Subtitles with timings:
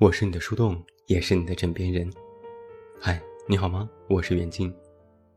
[0.00, 2.08] 我是你的树洞，也是你的枕边人。
[3.00, 3.90] 嗨，你好吗？
[4.08, 4.72] 我是袁静，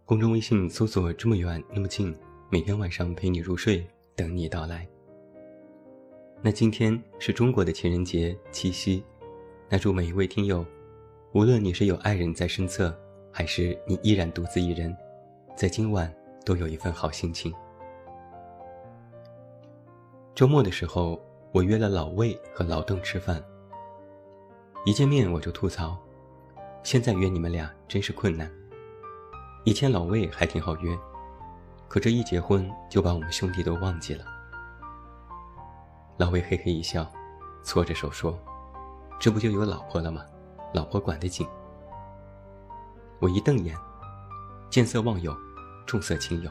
[0.05, 2.15] 公众微信搜索“这么远那么近”，
[2.47, 3.83] 每天晚上陪你入睡，
[4.15, 4.87] 等你到来。
[6.43, 9.03] 那今天是中国的情人节七夕，
[9.67, 10.63] 那祝每一位听友，
[11.31, 12.95] 无论你是有爱人在身侧，
[13.31, 14.95] 还是你依然独自一人，
[15.55, 16.13] 在今晚
[16.45, 17.51] 都有一份好心情。
[20.35, 21.19] 周末的时候，
[21.51, 23.43] 我约了老魏和老邓吃饭。
[24.83, 25.95] 一见面我就吐槽，
[26.81, 28.51] 现在约你们俩真是困难。
[29.63, 30.97] 以前老魏还挺好约，
[31.87, 34.25] 可这一结婚就把我们兄弟都忘记了。
[36.17, 37.07] 老魏嘿嘿一笑，
[37.63, 38.35] 搓着手说
[39.21, 40.25] ：“这不就有老婆了吗？
[40.73, 41.47] 老婆管得紧。”
[43.21, 43.77] 我一瞪眼，
[44.71, 45.37] 见色忘友，
[45.85, 46.49] 重色轻友。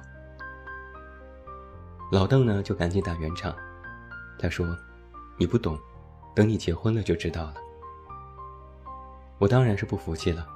[2.13, 3.53] 老邓呢就赶紧打圆场，
[4.39, 4.79] 他说
[5.37, 5.77] ：“你不懂，
[6.33, 7.55] 等你结婚了就知道了。”
[9.41, 10.47] 我当然是不服气了。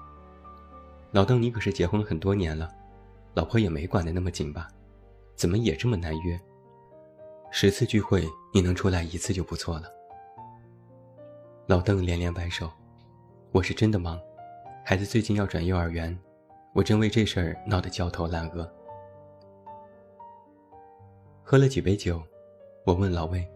[1.11, 2.71] 老邓，你可是结婚很多年了，
[3.33, 4.69] 老婆也没管得那么紧吧？
[5.35, 6.39] 怎么也这么难约？
[7.51, 9.85] 十次聚会你能出来一次就不错了。
[11.67, 12.71] 老邓连连摆手
[13.53, 14.21] ：“我是真的忙，
[14.85, 16.17] 孩子最近要转幼儿园，
[16.75, 18.71] 我正为这事儿闹得焦头烂额。”
[21.43, 22.23] 喝了几杯酒，
[22.85, 23.49] 我问老魏：“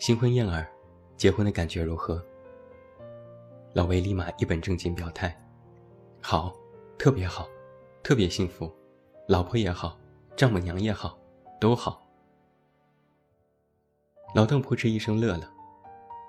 [0.00, 0.66] 新婚燕尔，
[1.16, 2.20] 结婚的感觉如何？”
[3.74, 5.34] 老魏立马一本正经表态
[6.20, 6.54] ：“好，
[6.98, 7.48] 特别好，
[8.02, 8.70] 特别幸福，
[9.26, 9.98] 老婆也好，
[10.36, 11.18] 丈母娘也好，
[11.58, 12.06] 都好。”
[14.36, 15.50] 老邓扑哧一声乐了，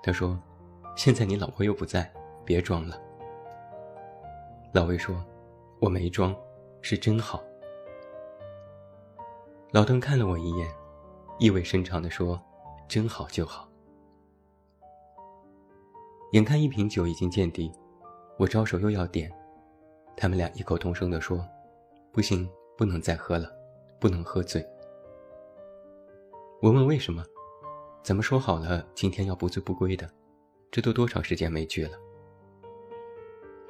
[0.02, 0.40] 他说
[0.96, 2.10] ：“现在你老婆又不在，
[2.46, 2.98] 别装了。”
[4.72, 5.22] 老魏说
[5.80, 6.34] ：“我没装，
[6.80, 7.44] 是真好。”
[9.70, 10.66] 老邓看了我一眼，
[11.38, 12.40] 意味深长地说
[12.88, 13.68] ：“真好就好。”
[16.34, 17.70] 眼看一瓶酒已经见底，
[18.36, 19.32] 我招手又要点，
[20.16, 21.46] 他们俩异口同声地说
[22.10, 23.48] ：“不行，不能再喝了，
[24.00, 24.60] 不能喝醉。”
[26.60, 27.24] 我问为什么，
[28.02, 30.10] 咱们说好了今天要不醉不归的，
[30.72, 31.96] 这都多长时间没聚了？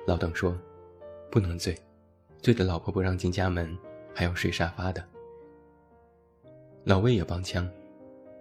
[0.07, 0.59] 老邓说
[1.31, 1.77] ：“不能醉，
[2.39, 3.77] 醉的老婆不让进家门，
[4.15, 5.07] 还要睡沙发的。”
[6.85, 7.71] 老魏也帮腔：“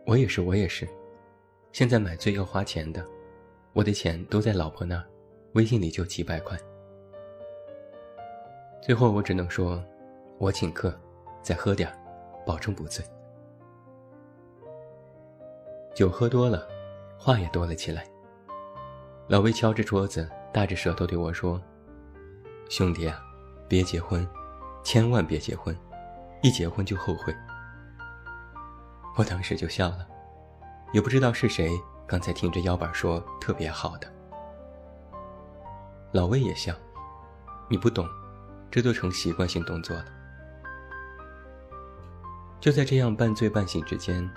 [0.08, 0.88] 我也是，我也是，
[1.74, 3.06] 现在买醉要花钱的。”
[3.74, 5.04] 我的钱都在老婆那儿，
[5.54, 6.56] 微信里就几百块。
[8.82, 9.84] 最后我只能说，
[10.38, 10.96] 我请客，
[11.42, 11.92] 再喝点
[12.46, 13.04] 保证不醉。
[15.96, 16.68] 酒喝多了，
[17.18, 18.06] 话也多了起来。
[19.28, 21.60] 老魏敲着桌子，大着舌头对我说
[22.70, 23.20] ：“兄弟啊，
[23.68, 24.28] 别结婚，
[24.84, 25.76] 千万别结婚，
[26.44, 27.34] 一结婚就后悔。”
[29.18, 30.08] 我当时就笑了，
[30.94, 31.72] 也不知道是谁。
[32.06, 34.08] 刚才听着腰板说特别好的，
[36.12, 36.76] 老魏也笑，
[37.70, 38.08] 你不懂，
[38.70, 40.06] 这都成习惯性动作了。
[42.60, 44.30] 就在这样半醉半醒之间，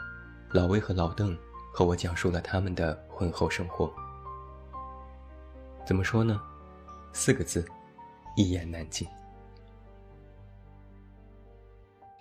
[0.50, 1.36] 老魏和老邓
[1.72, 3.92] 和我讲述了他们的婚后生活。
[5.84, 6.40] 怎么说呢？
[7.12, 7.64] 四个字，
[8.36, 9.06] 一言难尽。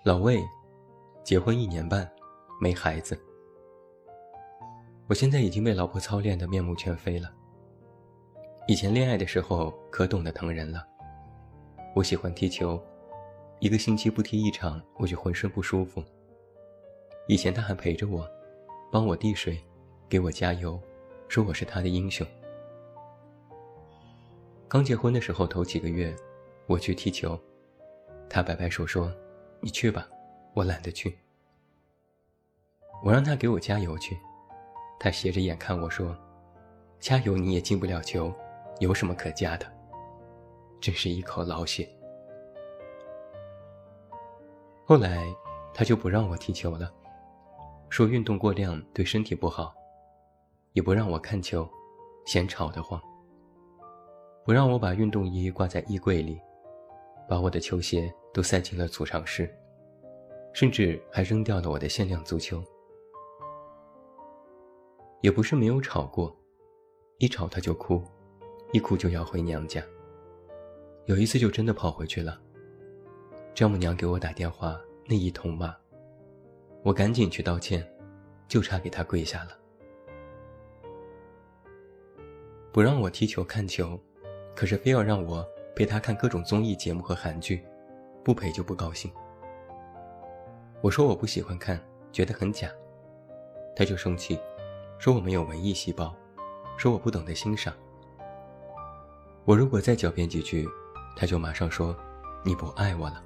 [0.04, 0.40] 老魏，
[1.24, 2.08] 结婚一年半，
[2.60, 3.18] 没孩子。
[5.08, 7.32] 我现在已经被老婆操练得面目全非了。
[8.66, 10.84] 以前恋爱的时候可懂得疼人了。
[11.94, 12.82] 我喜欢踢球，
[13.60, 16.02] 一个星期不踢一场我就浑身不舒服。
[17.28, 18.28] 以前他还陪着我，
[18.90, 19.62] 帮我递水，
[20.08, 20.80] 给我加油，
[21.28, 22.26] 说我是他的英雄。
[24.66, 26.14] 刚结婚的时候头几个月，
[26.66, 27.38] 我去踢球，
[28.28, 29.12] 他摆摆手说
[29.62, 30.08] ：“你去吧，
[30.52, 31.16] 我懒得去。”
[33.04, 34.18] 我让他给我加油去。
[34.98, 36.16] 他斜着眼看我说
[36.98, 38.32] ：“加油，你也进不了球，
[38.80, 39.66] 有什么可加的？”
[40.80, 41.88] 真是一口老血。
[44.84, 45.26] 后来，
[45.74, 46.92] 他就不让我踢球了，
[47.88, 49.74] 说运动过量对身体不好，
[50.72, 51.68] 也不让我看球，
[52.24, 53.00] 嫌吵得慌。
[54.44, 56.40] 不让我把运动衣挂在衣柜里，
[57.28, 59.52] 把我的球鞋都塞进了储藏室，
[60.52, 62.62] 甚至还扔掉了我的限量足球。
[65.20, 66.34] 也不是没有吵过，
[67.18, 68.02] 一吵他就哭，
[68.72, 69.82] 一哭就要回娘家。
[71.06, 72.40] 有一次就真的跑回去了。
[73.54, 75.74] 丈母娘给我打电话，那一通骂，
[76.82, 77.86] 我赶紧去道歉，
[78.46, 79.50] 就差给他跪下了。
[82.72, 83.98] 不让我踢球看球，
[84.54, 87.64] 可是非要让我陪他看各种综艺节目和韩剧，
[88.22, 89.10] 不陪就不高兴。
[90.82, 91.80] 我说我不喜欢看，
[92.12, 92.70] 觉得很假，
[93.74, 94.38] 他就生气。
[94.98, 96.14] 说我没有文艺细胞，
[96.76, 97.72] 说我不懂得欣赏，
[99.44, 100.68] 我如果再狡辩几句，
[101.14, 101.94] 他就马上说
[102.42, 103.22] ：“你不爱我了。”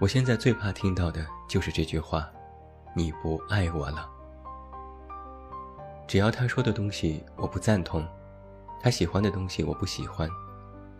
[0.00, 2.30] 我现在最怕听到的就是这句话
[2.94, 4.08] ：“你不爱我了。”
[6.06, 8.06] 只要他说的东西我不赞同，
[8.82, 10.28] 他喜欢的东西我不喜欢，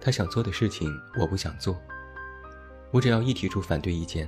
[0.00, 0.90] 他想做的事情
[1.20, 1.76] 我不想做，
[2.92, 4.26] 我只要一提出反对意见，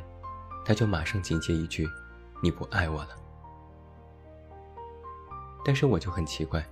[0.65, 1.89] 他就马上紧接一句
[2.43, 3.11] ：“你不爱我了。”
[5.65, 6.65] 但是我就很奇怪。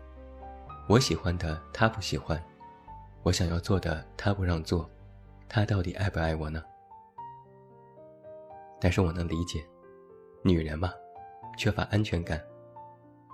[0.89, 2.43] 我喜欢的他不喜欢，
[3.23, 4.89] 我想要做的他不让做，
[5.49, 6.63] 他到底爱不爱我呢？
[8.81, 9.65] 但是我能理解，
[10.43, 10.93] 女人嘛，
[11.57, 12.43] 缺乏安全感，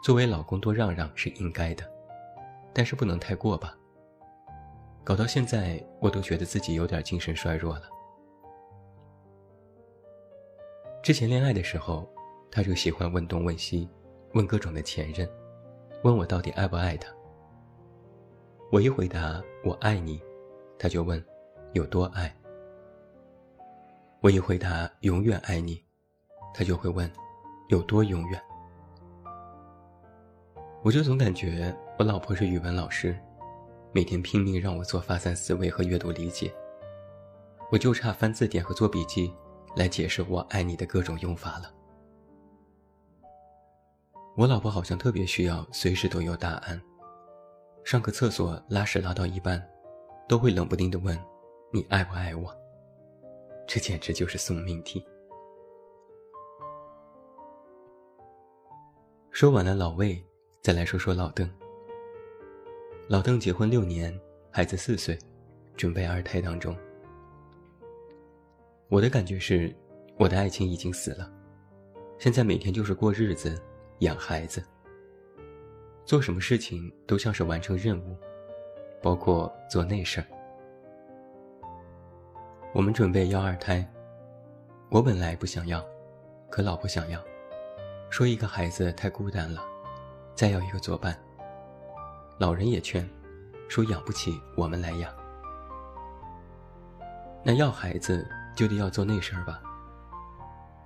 [0.02, 1.82] 作为老公多让让是应该的，
[2.74, 3.74] 但是不能太过吧。
[5.02, 7.84] 搞到现在，我都觉得自己有点精神衰弱了。
[11.02, 12.06] 之前恋爱的时候，
[12.50, 13.88] 他就喜欢问东问西，
[14.34, 15.26] 问各种的前任，
[16.02, 17.12] 问我到底爱不爱他。
[18.70, 20.20] 我一回答我爱你，
[20.78, 21.22] 他就问
[21.72, 22.34] 有多爱。
[24.20, 25.82] 我一回答永远爱你，
[26.54, 27.10] 他就会问
[27.68, 28.40] 有多永远。
[30.82, 33.18] 我就总感觉我老婆是语文老师，
[33.92, 36.52] 每天拼命让我做发散思维和阅读理解，
[37.70, 39.34] 我就差翻字典和做笔记
[39.74, 41.72] 来解释我爱你的各种用法了。
[44.38, 46.80] 我老婆好像特别需要随时都有答案。
[47.82, 49.60] 上个厕所拉屎拉到一半，
[50.28, 51.18] 都会冷不丁的问
[51.74, 52.56] ：“你爱不爱我？”
[53.66, 55.04] 这简直就是送命题。
[59.32, 60.24] 说完了老魏，
[60.62, 61.50] 再来说说老邓。
[63.08, 64.16] 老邓结婚六年，
[64.52, 65.18] 孩子四岁，
[65.76, 66.76] 准备二胎当中。
[68.88, 69.74] 我的感觉是，
[70.16, 71.28] 我的爱情已经死了，
[72.20, 73.60] 现在每天就是过日子，
[74.00, 74.62] 养孩子。
[76.04, 78.16] 做什么事情都像是完成任务，
[79.02, 80.26] 包括做那事儿。
[82.72, 83.86] 我们准备要二胎，
[84.90, 85.84] 我本来不想要，
[86.48, 87.22] 可老婆想要，
[88.08, 89.62] 说一个孩子太孤单了，
[90.34, 91.18] 再要一个作伴。
[92.38, 93.08] 老人也劝，
[93.68, 95.12] 说养不起我们来养。
[97.42, 99.60] 那要孩子就得要做那事儿吧。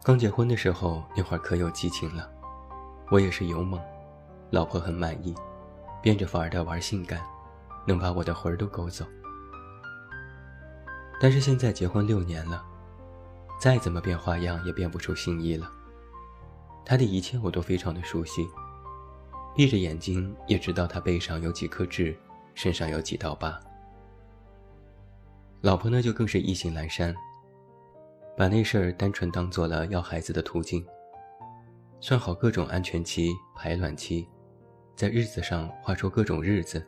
[0.03, 2.32] 刚结婚的时候那会儿可有激情了，
[3.13, 3.79] 我也是勇猛。
[4.51, 5.35] 老婆很满意，
[6.03, 7.21] 变着法儿的玩性感，
[7.87, 9.05] 能把我的魂儿都勾走。
[11.21, 12.65] 但是现在结婚六年了，
[13.61, 15.71] 再怎么变花样也变不出新意了。
[16.87, 18.49] 他的一切我都非常的熟悉，
[19.55, 22.17] 闭着眼睛也知道他背上有几颗痣，
[22.55, 23.61] 身上有几道疤。
[25.61, 27.15] 老婆呢就更是意兴阑珊，
[28.39, 30.85] 把那事儿单纯当做了要孩子的途径，
[32.03, 34.29] 算好各种安全期、排卵期。
[34.97, 36.85] 在日子上画出各种日子，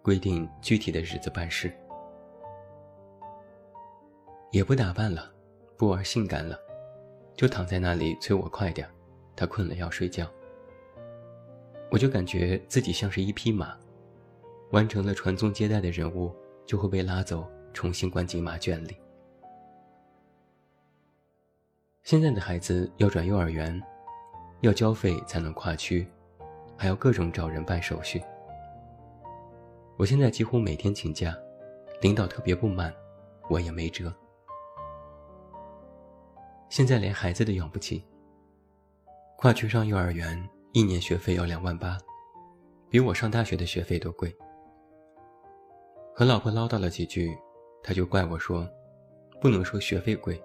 [0.00, 1.76] 规定具体的日子办事，
[4.52, 5.28] 也不打扮了，
[5.76, 6.56] 不玩性感了，
[7.34, 8.88] 就躺在那里催我快点
[9.34, 10.24] 他困了要睡觉。
[11.90, 13.76] 我就感觉自己像是一匹马，
[14.70, 16.32] 完成了传宗接代的任务，
[16.64, 18.96] 就会被拉走，重新关进马圈里。
[22.04, 23.82] 现在的孩子要转幼儿园，
[24.64, 26.06] 要交费才能跨区。
[26.76, 28.20] 还要各种找人办手续。
[29.96, 31.32] 我现在几乎每天请假，
[32.00, 32.92] 领导特别不满，
[33.48, 34.12] 我也没辙。
[36.68, 38.04] 现在连孩子都养不起，
[39.38, 40.36] 跨区上幼儿园
[40.72, 41.96] 一年学费要两万八，
[42.90, 44.36] 比我上大学的学费都贵。
[46.12, 47.38] 和老婆唠叨了几句，
[47.84, 48.68] 他就怪我说，
[49.40, 50.42] 不能说学费贵，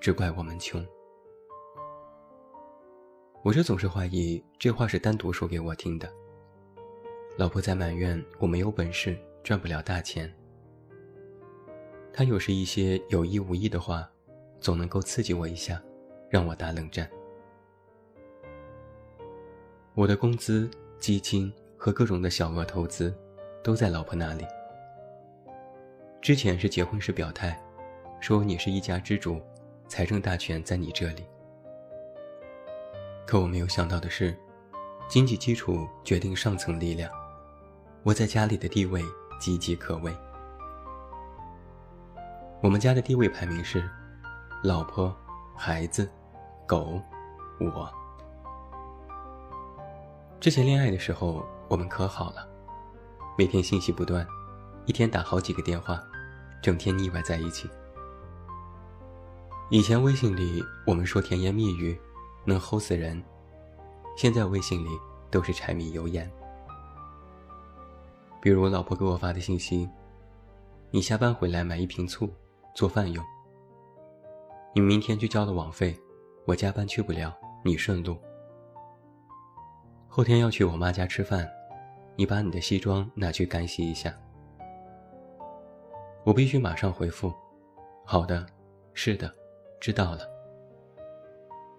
[0.00, 0.84] 只怪我们穷。
[3.48, 6.06] 我就总是怀疑这话是单独说给我听的。
[7.38, 10.30] 老婆在埋怨我没有本事，赚不了大钱。
[12.12, 14.06] 他有时一些有意无意的话，
[14.60, 15.82] 总能够刺激我一下，
[16.28, 17.08] 让我打冷战。
[19.94, 23.14] 我的工资、基金和各种的小额投资，
[23.64, 24.44] 都在老婆那里。
[26.20, 27.58] 之前是结婚时表态，
[28.20, 29.40] 说你是一家之主，
[29.88, 31.24] 财政大权在你这里。
[33.28, 34.34] 可我没有想到的是，
[35.06, 37.10] 经济基础决定上层力量。
[38.02, 39.02] 我在家里的地位
[39.38, 40.16] 岌岌可危。
[42.62, 43.86] 我们家的地位排名是：
[44.64, 45.14] 老婆、
[45.54, 46.10] 孩子、
[46.66, 46.98] 狗、
[47.60, 47.92] 我。
[50.40, 52.48] 之前恋爱的时候，我们可好了，
[53.36, 54.26] 每天信息不断，
[54.86, 56.02] 一天打好几个电话，
[56.62, 57.68] 整天腻歪在一起。
[59.68, 62.00] 以前微信里我们说甜言蜜语。
[62.48, 63.22] 能齁死人。
[64.16, 64.88] 现在微信里
[65.30, 66.28] 都是柴米油盐。
[68.40, 69.88] 比如老婆给我发的信息
[70.90, 72.28] ：“你下班回来买一瓶醋，
[72.74, 73.22] 做饭用。”
[74.74, 75.94] 你明天去交了网费，
[76.46, 78.16] 我加班去不了，你顺路。
[80.08, 81.48] 后天要去我妈家吃饭，
[82.16, 84.14] 你把你的西装拿去干洗一下。
[86.24, 87.32] 我必须马上回复
[88.04, 88.46] ：“好的，
[88.94, 89.32] 是的，
[89.80, 90.20] 知道了。”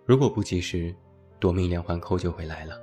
[0.10, 0.92] 如果不及时，
[1.40, 2.82] 夺命连环扣就会来了。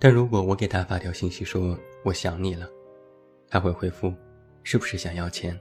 [0.00, 2.68] 但如果我给他发条信息说我想你了，
[3.48, 4.12] 他会回复
[4.64, 5.56] ：“是不是想要钱？”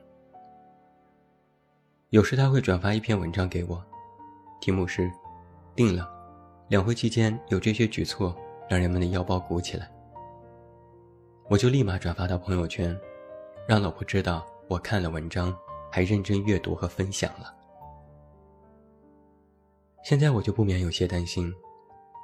[2.10, 3.80] 有时他会转发一篇文章给我，
[4.60, 5.08] 题目是
[5.78, 6.10] “定了，
[6.68, 8.36] 两会期间有这些举措
[8.68, 9.92] 让人们的腰包鼓起来”，
[11.52, 13.00] 我就立马转发到朋友圈，
[13.68, 15.56] 让老婆知道我看了文章，
[15.92, 17.59] 还认真阅读和分享了。
[20.04, 21.54] 现在我就不免有些担心，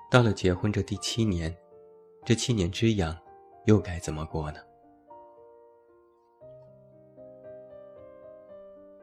[0.10, 1.56] 到了结婚这第七年，
[2.24, 3.16] 这七年之痒，
[3.66, 4.60] 又该怎么过呢？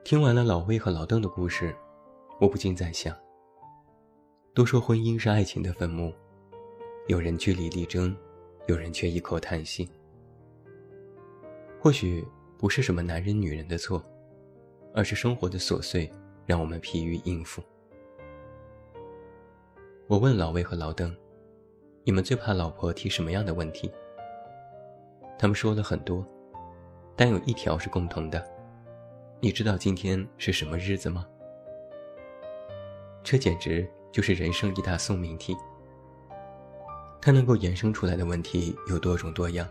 [0.04, 1.74] 听完了老魏和老邓的故事，
[2.40, 3.16] 我不禁在想：
[4.52, 6.12] 都说婚姻是爱情的坟墓，
[7.06, 8.16] 有人据理力争，
[8.66, 9.88] 有人却一口叹息。
[11.80, 12.26] 或许
[12.58, 14.02] 不是什么男人女人的错，
[14.94, 16.10] 而是生活的琐碎
[16.46, 17.62] 让我们疲于应付。
[20.08, 21.14] 我问老魏和老邓
[22.04, 23.90] ：“你们最怕老婆提什么样的问题？”
[25.38, 26.26] 他们说了很多，
[27.16, 28.44] 但有一条是共同的。
[29.40, 31.26] 你知道今天是什么日子吗？
[33.22, 35.56] 这简直就是人生一大送命题。
[37.20, 39.66] 它能够衍生出来的问题有多种多样。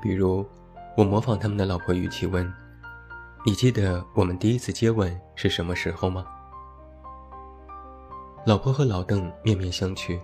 [0.00, 0.46] 比如，
[0.96, 2.50] 我模仿他们的老婆语气问
[3.44, 6.24] ：“你记得我们第一次接吻是什么时候吗？”
[8.46, 10.20] 老婆和老邓面面相觑，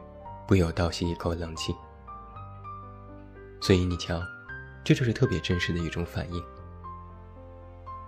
[0.47, 1.75] 不由倒吸一口冷气。
[3.61, 4.23] 所以你瞧，
[4.85, 6.41] 这就是特别真实的一种反应。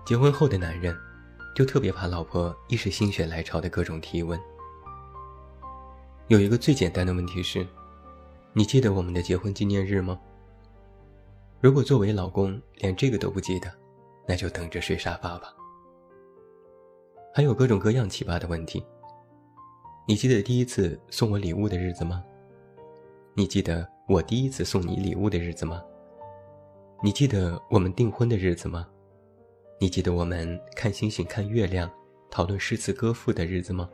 [0.07, 0.97] 结婚后的男人，
[1.53, 4.41] 就特别怕老婆一时心血来潮的各种提问。
[6.29, 7.67] 有一个最简单的问题是：
[8.53, 10.17] 你记得我们的结婚纪念日吗？
[11.61, 13.69] 如果作为老公连这个都不记得，
[14.29, 15.53] 那就等着睡沙发吧。
[17.35, 18.87] 还有各种各样奇葩的问题。
[20.07, 22.23] 你记得第一次送我礼物的日子吗？
[23.33, 25.83] 你记得我第一次送你礼物的日子吗？
[27.03, 28.87] 你记得我们订婚的日子吗？
[29.81, 31.91] 你记得我们看星星、看月亮、
[32.31, 33.89] 讨论诗词歌赋的日子吗？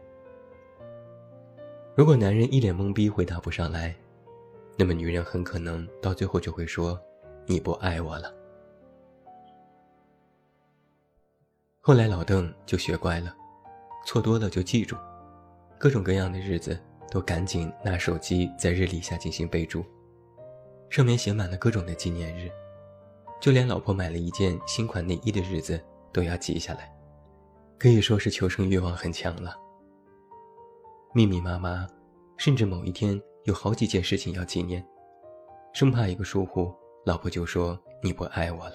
[1.95, 3.95] 如果男人一脸懵逼回答不上来，
[4.77, 7.01] 那么女人很可能到最后就会说
[7.47, 8.35] ：“你不爱我了。”
[11.79, 13.33] 后来老邓就学乖了，
[14.05, 14.97] 错多了就记住，
[15.81, 16.79] 各种各样的日子
[17.11, 19.83] 都赶紧拿手机在日历下进行备注，
[20.91, 22.51] 上面写满了各种的纪念日。
[23.41, 25.83] 就连老婆买了一件新款内衣的日子
[26.13, 26.95] 都要记下来，
[27.79, 29.57] 可以说是求生欲望很强了。
[31.15, 31.89] 密密麻麻，
[32.37, 34.87] 甚至某一天有好几件事情要纪念，
[35.73, 36.71] 生怕一个疏忽，
[37.07, 38.75] 老婆就说你不爱我了。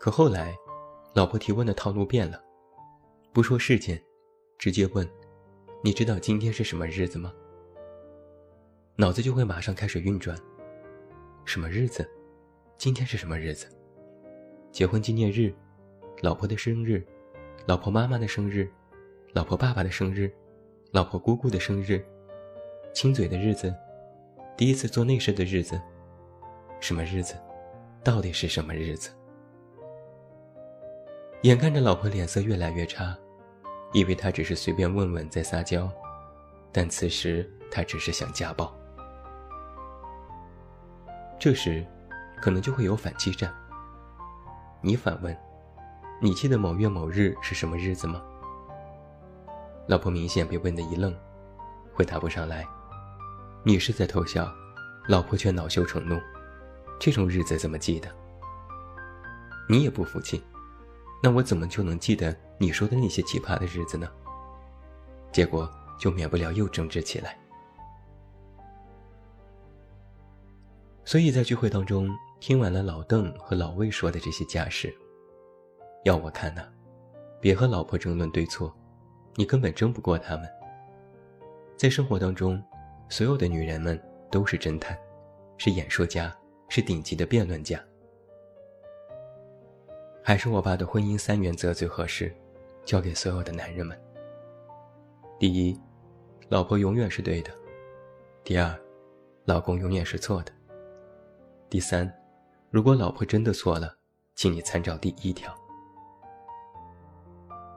[0.00, 0.56] 可后来，
[1.12, 2.42] 老婆提问的套路变了，
[3.34, 4.02] 不说事件，
[4.58, 5.08] 直接问
[5.82, 7.32] ：“你知道今天是什么日子吗？”
[8.96, 10.36] 脑子就会马上开始运转。
[11.44, 12.06] 什么日子？
[12.76, 13.68] 今天是什么日子？
[14.72, 15.54] 结婚纪念日，
[16.20, 17.06] 老婆的生日，
[17.66, 18.68] 老婆妈妈的生日，
[19.32, 20.28] 老婆爸爸的生日，
[20.90, 22.04] 老婆姑姑的生日，
[22.92, 23.72] 亲嘴的日子，
[24.56, 25.80] 第一次做内事的日子，
[26.80, 27.34] 什么日子？
[28.02, 29.10] 到底是什么日子？
[31.42, 33.16] 眼看着老婆脸色越来越差，
[33.92, 35.90] 以为他只是随便问问在撒娇，
[36.72, 38.72] 但此时他只是想家暴。
[41.38, 41.86] 这时，
[42.40, 43.52] 可能就会有反击战。
[44.80, 45.36] 你反问
[46.20, 48.22] ：“你记得某月某日是什么日子吗？”
[49.86, 51.14] 老婆明显被问得一愣，
[51.94, 52.66] 回答不上来。
[53.64, 54.52] 你是在偷笑，
[55.08, 56.18] 老婆却恼羞成怒
[57.00, 58.08] ：“这种日子怎么记得？”
[59.68, 60.42] 你也不服气，
[61.22, 64.10] 那我怎么就能记得你说的那些奇葩的日子呢？
[65.30, 67.38] 结果就免不了又争执起来。
[71.04, 72.10] 所以在聚会当中，
[72.40, 74.94] 听完了老邓和老魏说的这些家事，
[76.04, 76.66] 要我看呢，
[77.40, 78.74] 别和老婆争论对错，
[79.36, 80.48] 你根本争不过他们。
[81.76, 82.62] 在生活当中，
[83.08, 83.98] 所有的女人们
[84.30, 84.98] 都是侦探，
[85.56, 86.36] 是演说家，
[86.68, 87.80] 是顶级的辩论家。
[90.22, 92.34] 还是我爸的婚姻三原则最合适，
[92.88, 94.00] 交给所有的男人们。
[95.38, 95.78] 第一，
[96.48, 97.50] 老婆永远是对的；
[98.42, 98.74] 第二，
[99.44, 100.50] 老公永远是错的。
[101.68, 102.10] 第三，
[102.70, 103.94] 如果老婆真的错了，
[104.36, 105.54] 请你参照第一条。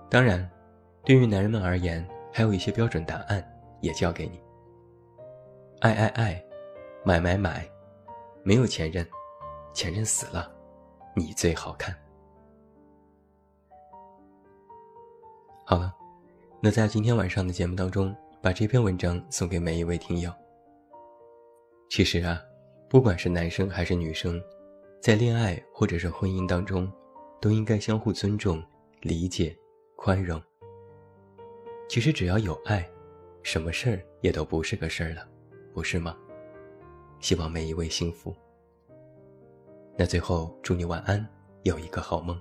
[0.09, 0.49] 当然，
[1.03, 3.45] 对于男人们而言，还有一些标准答案
[3.81, 4.41] 也教给你：
[5.81, 6.45] 爱爱爱，
[7.03, 7.69] 买买买，
[8.43, 9.05] 没有前任，
[9.73, 10.49] 前任死了，
[11.13, 11.93] 你最好看。
[15.71, 15.95] 好了，
[16.59, 20.29] 那在今天晚上的节目当中，把这篇文章送给每一位听友。
[21.89, 22.41] 其实啊，
[22.89, 24.37] 不管是男生还是女生，
[24.99, 26.91] 在恋爱或者是婚姻当中，
[27.39, 28.61] 都应该相互尊重、
[28.99, 29.57] 理解、
[29.95, 30.41] 宽容。
[31.87, 32.85] 其实只要有爱，
[33.41, 35.25] 什么事儿也都不是个事儿了，
[35.73, 36.17] 不是吗？
[37.21, 38.35] 希望每一位幸福。
[39.97, 41.25] 那最后祝你晚安，
[41.63, 42.37] 有一个好梦。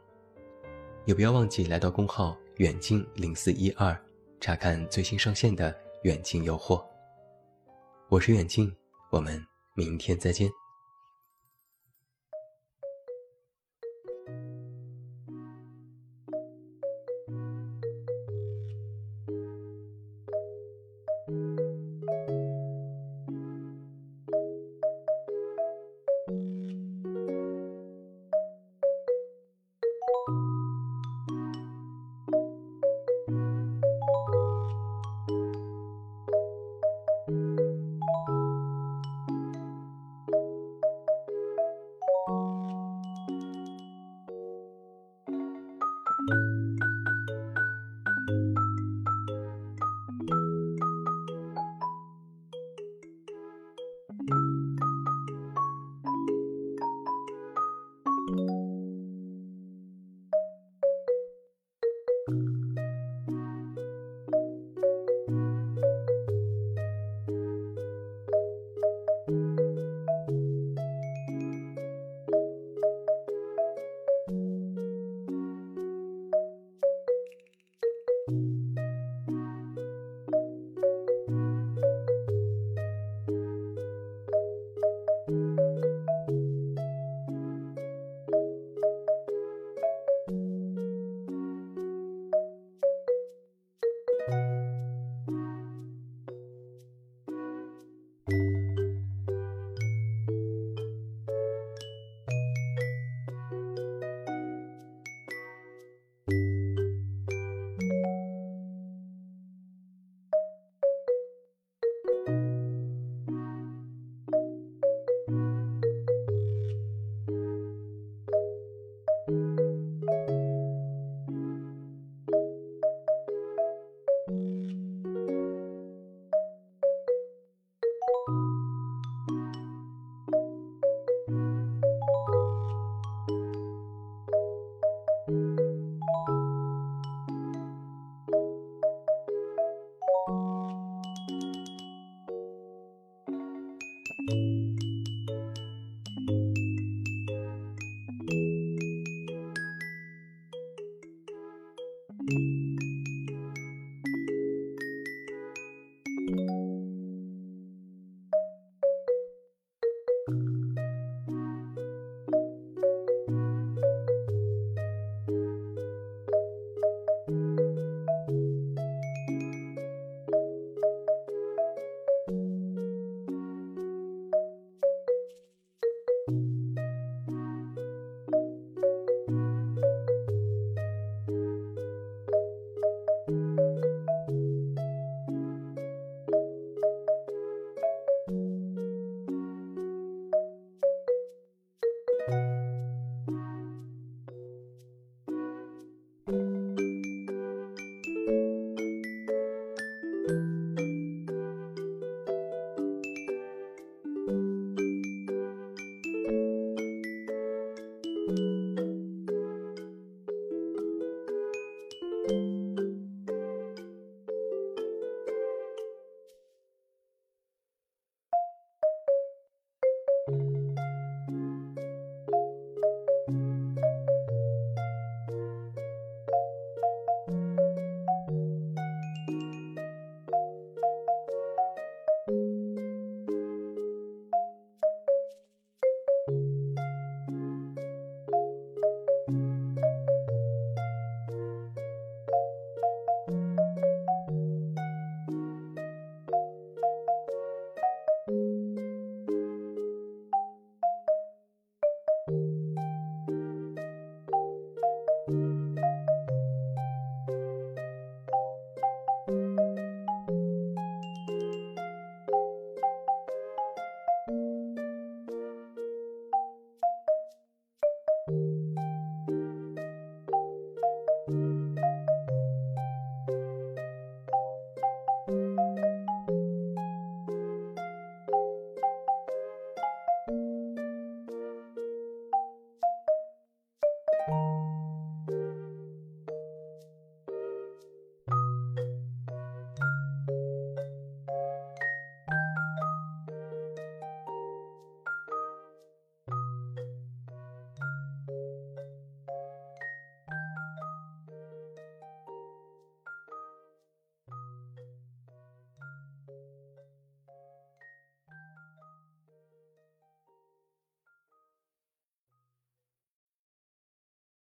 [1.04, 2.36] 也不要忘记来到公号。
[2.60, 3.98] 远近零四一二，
[4.38, 6.84] 查看最新上线的远近诱惑。
[8.10, 8.70] 我是远近，
[9.10, 10.50] 我们明天再见。